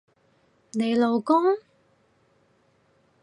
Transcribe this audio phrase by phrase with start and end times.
[0.71, 1.55] 你老公？